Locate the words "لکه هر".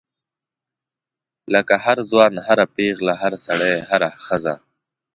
1.53-1.97